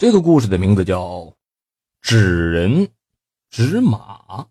[0.00, 1.02] 这个故事的名字叫
[2.00, 2.88] 《纸人
[3.50, 4.42] 纸马》。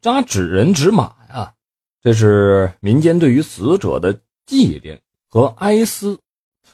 [0.00, 1.54] 扎纸人纸马呀，
[2.00, 6.18] 这是民间对于死者的祭奠和哀思，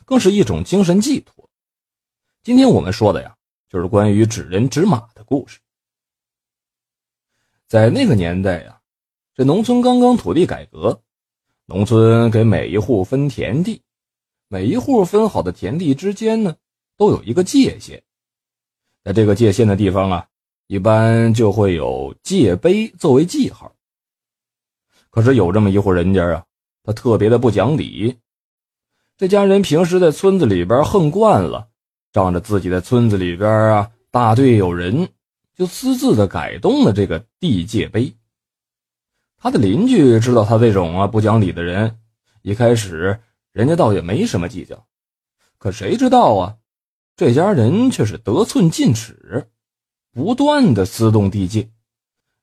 [0.06, 1.50] 更是一种精神寄托。
[2.42, 3.36] 今天我们说的呀，
[3.68, 5.60] 就是关于纸人纸马的故事。
[7.66, 8.80] 在那个年代呀，
[9.34, 11.02] 这农村刚刚土地改革，
[11.66, 13.82] 农村给每一户分田地。
[14.50, 16.56] 每一户分好的田地之间呢，
[16.96, 18.00] 都有一个界限，
[19.04, 20.26] 在这个界限的地方啊，
[20.68, 23.70] 一般就会有界碑作为记号。
[25.10, 26.44] 可是有这么一户人家啊，
[26.82, 28.16] 他特别的不讲理。
[29.18, 31.68] 这家人平时在村子里边横惯了，
[32.10, 35.10] 仗着自己在村子里边啊大队有人，
[35.54, 38.14] 就私自的改动了这个地界碑。
[39.36, 41.98] 他的邻居知道他这种啊不讲理的人，
[42.40, 43.20] 一开始。
[43.58, 44.86] 人家倒也没什么计较，
[45.58, 46.58] 可谁知道啊，
[47.16, 49.50] 这家人却是得寸进尺，
[50.12, 51.68] 不断的私动地界，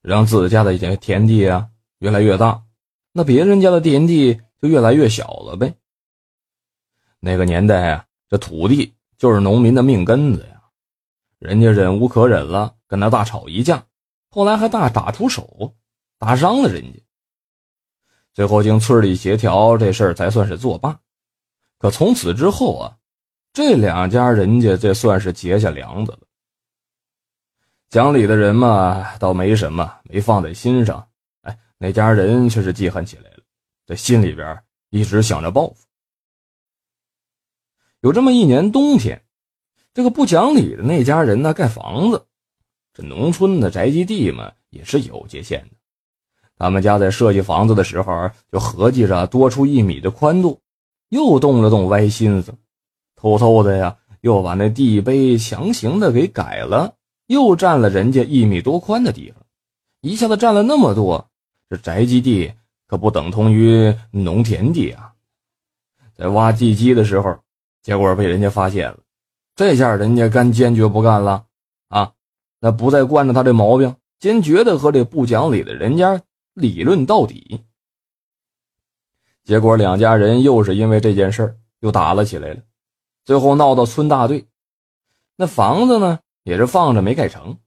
[0.01, 2.65] 让自家的一些田地啊越来越大，
[3.13, 5.73] 那别人家的田地就越来越小了呗。
[7.21, 10.63] 那个年代啊，这土地就是农民的命根子呀，
[11.39, 13.85] 人家忍无可忍了，跟他大吵一架，
[14.29, 15.73] 后来还大打出手，
[16.19, 17.01] 打伤了人家。
[18.33, 20.99] 最后经村里协调，这事儿才算是作罢。
[21.85, 22.97] 可从此之后啊，
[23.53, 26.21] 这两家人家这算是结下梁子了。
[27.89, 31.07] 讲理的人嘛，倒没什么，没放在心上。
[31.41, 33.43] 哎，那家人却是记恨起来了，
[33.85, 35.75] 在心里边一直想着报复。
[38.01, 39.23] 有这么一年冬天，
[39.93, 42.25] 这个不讲理的那家人呢，盖房子。
[42.95, 45.75] 这农村的宅基地嘛，也是有界限的。
[46.57, 50.59] 他们家在设计房子的时候，就合计着多出一米的宽度，
[51.09, 52.53] 又动了动歪心思，
[53.15, 56.93] 偷偷的呀，又把那地碑强行的给改了，
[57.27, 59.43] 又占了人家一米多宽的地方，
[60.01, 61.29] 一下子占了那么多，
[61.69, 62.53] 这宅基地
[62.87, 65.13] 可不等同于农田地啊！
[66.15, 67.37] 在挖地基的时候，
[67.81, 68.97] 结果被人家发现了，
[69.55, 71.45] 这下人家干坚决不干了
[71.89, 72.13] 啊！
[72.59, 76.21] 那不再惯着他这毛病，坚决的和这不讲理的人家。
[76.53, 77.59] 理论到底，
[79.45, 82.61] 结果两家人又是因为这件事又打了起来了，
[83.23, 84.47] 最后闹到村大队。
[85.37, 87.57] 那房子呢也是放着没盖成，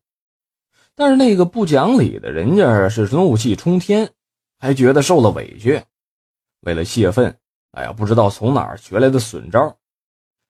[0.94, 4.10] 但是那个不讲理的人家是怒气冲天，
[4.58, 5.80] 还觉得受了委屈，
[6.62, 7.38] 为了泄愤，
[7.70, 9.76] 哎呀，不知道从哪儿学来的损招，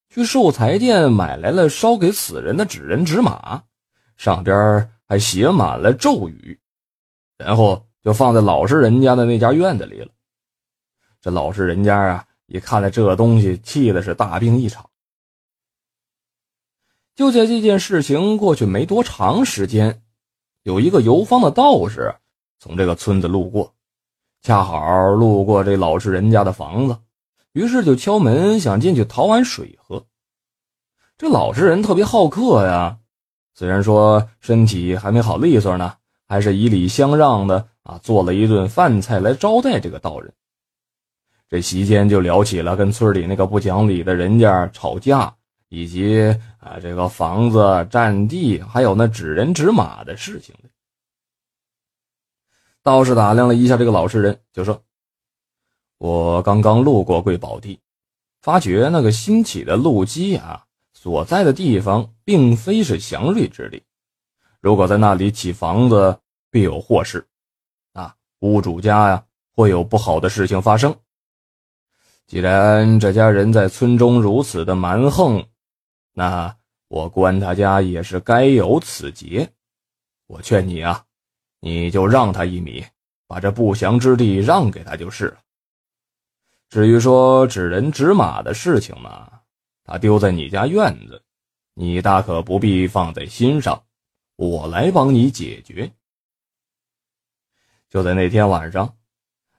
[0.09, 3.63] 去寿材店买来了烧给死人的纸人纸马，
[4.17, 6.59] 上边还写满了咒语，
[7.37, 7.85] 然后。
[8.05, 10.09] 就放在老实人家的那家院子里了。
[11.21, 14.89] 这老实人家啊，一看了这东西，气的是大病一场。
[17.15, 20.03] 就在这件事情过去没多长时间，
[20.63, 22.15] 有一个游方的道士
[22.61, 23.75] 从这个村子路过，
[24.43, 26.97] 恰好路过这老实人家的房子，
[27.53, 30.07] 于是就敲门想进去讨碗水喝。
[31.17, 32.99] 这老实人特别好客呀，
[33.55, 35.97] 虽然说身体还没好利索呢，
[36.29, 37.69] 还是以礼相让的。
[37.83, 40.35] 啊，做了一顿饭菜来招待这个道人。
[41.49, 45.35] 这席间就聊起了跟村里那个不讲理的人家吵架，
[45.71, 46.29] 以及
[46.59, 50.55] 啊这个房子占地，还有那指人指马的事情。
[52.83, 54.83] 道士打量了一下这个老实人，就说
[55.97, 57.81] ：“我刚刚路过贵宝地，
[58.43, 63.83] 发觉那个新起的路基啊，所在的地方并非是祥瑞之地，
[64.61, 66.19] 如果在那里起房子，
[66.51, 67.27] 必有祸事。”
[67.95, 70.95] 啊屋主家呀，会有不好的事情发生。
[72.29, 75.43] 既然这家人在村中如此的蛮横，
[76.13, 76.55] 那
[76.89, 79.51] 我关他家也是该有此劫。
[80.27, 81.07] 我劝你啊，
[81.61, 82.85] 你就让他一米，
[83.27, 85.39] 把这不祥之地让给他就是了。
[86.69, 89.41] 至于说指人指马的事情嘛，
[89.83, 91.23] 他丢在你家院子，
[91.73, 93.83] 你大可不必放在心上，
[94.37, 95.91] 我来帮你解决。
[97.89, 98.98] 就在那天晚上，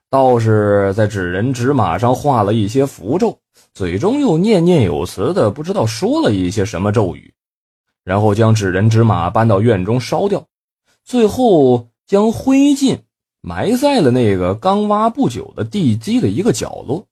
[0.09, 3.39] 道士在纸人纸马上画了一些符咒，
[3.73, 7.31] 嘴中又念念有词的，不知道说了一些什么咒语，
[8.03, 10.47] 然后将纸人纸马搬到院中烧掉，
[11.03, 13.01] 最后将灰烬
[13.41, 17.05] 埋在了那个刚挖不久的地基的一个角落。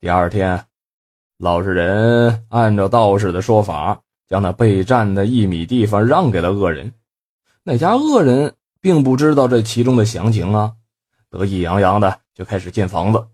[0.00, 0.66] 第二天，
[1.38, 6.92] 老实人按照道士的说法，将那被占的一米地方让给了恶人，
[7.62, 8.54] 那家恶人。
[8.80, 10.72] 并不知道这其中的详情啊，
[11.30, 13.26] 得意洋洋的就开始建房子。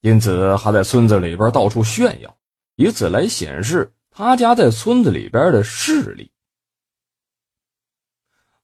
[0.00, 2.36] 因此还在村子里边到处炫耀，
[2.76, 6.30] 以此来显示他家在村子里边的势力。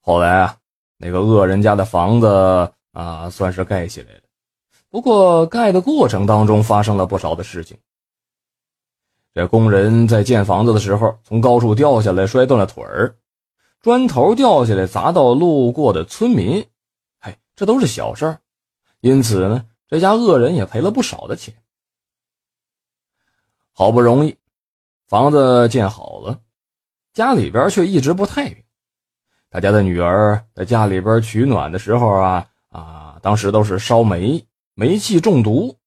[0.00, 0.56] 后来啊，
[0.96, 4.20] 那个恶人家的房子啊，算是盖起来了。
[4.88, 7.76] 不过盖的过程当中发生了不少的事情。
[9.32, 13.12] 这工人在建房子的时候，从高处掉下来，摔断了腿儿；
[13.84, 16.66] 砖头掉下来砸到路过的村民，
[17.20, 18.40] 嘿，这都是小事儿。
[19.00, 21.54] 因此呢，这家恶人也赔了不少的钱。
[23.74, 24.38] 好不容易，
[25.06, 26.40] 房子建好了，
[27.12, 28.64] 家里边却一直不太平。
[29.50, 34.42] 他家的女儿在家里边取暖的时候啊啊，当时都是烧煤。
[34.72, 35.78] 煤气中毒，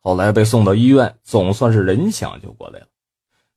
[0.00, 2.86] 后来被送到医院，总算是人抢救过来了，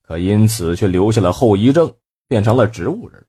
[0.02, 1.94] 可因此却留下了后遗症，
[2.30, 3.28] 变成了植物人。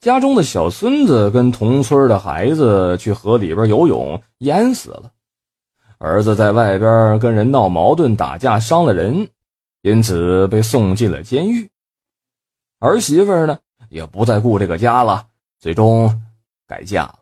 [0.00, 5.12] 家中的小孙子跟同村的孩子去河里边游泳，淹死了。
[5.98, 9.28] 儿子在外边跟人闹矛盾、打架，伤了人，
[9.82, 11.70] 因此被送进了监狱。
[12.78, 13.58] 儿媳妇呢，
[13.90, 15.26] 也不再顾这个家了，
[15.58, 16.22] 最终
[16.66, 17.18] 改嫁了。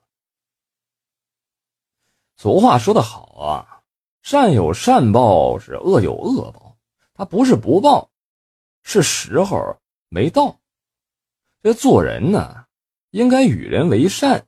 [2.37, 3.83] 俗话说得好啊，
[4.23, 6.77] 善有善报，是恶有恶报。
[7.13, 8.09] 他不是不报，
[8.85, 9.77] 是时候
[10.09, 10.57] 没到。
[11.61, 12.67] 这做人呢，
[13.19, 14.47] 应该与人为善，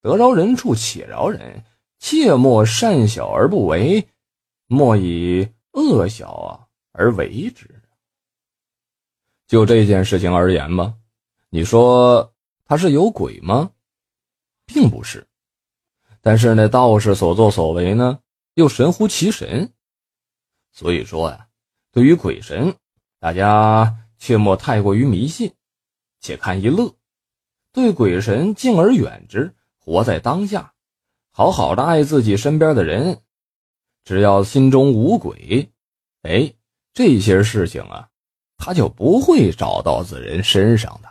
[0.00, 1.62] 得饶人处且饶人，
[1.98, 4.08] 切莫善小而不为，
[4.66, 7.68] 莫以恶小啊而为之。
[9.46, 10.94] 就这件事情而言吧，
[11.50, 12.32] 你说
[12.64, 13.72] 他是有鬼吗？
[14.64, 15.26] 并不是。
[16.22, 18.20] 但是那道士所作所为呢，
[18.54, 19.70] 又神乎其神。
[20.72, 21.46] 所以说呀，
[21.92, 22.74] 对于鬼神，
[23.18, 25.52] 大家切莫太过于迷信，
[26.20, 26.94] 且看一乐。
[27.72, 30.72] 对鬼神敬而远之，活在当下，
[31.30, 33.20] 好好的爱自己身边的人。
[34.04, 35.70] 只要心中无鬼，
[36.22, 36.52] 哎，
[36.94, 38.08] 这些事情啊，
[38.56, 41.08] 他就不会找到自人身上的。